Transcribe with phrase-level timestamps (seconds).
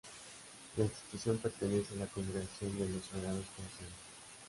[0.77, 3.93] La institución pertenece a la Congregación de los Sagrados Corazones.